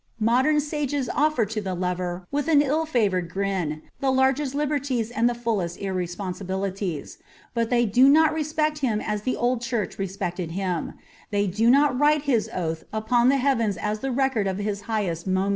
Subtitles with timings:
[0.19, 5.29] Modem sages ofier to the lorer with an ill ^Toared grin the largest liberties and
[5.29, 7.17] the fnlkst trresponsibtUly;
[7.53, 10.93] but ihey do not req>ect Httw as the old Qmrcfa respected him;
[11.29, 15.27] they do not write his oath upon the heaTois as the record of his hi^iest
[15.27, 15.49] mon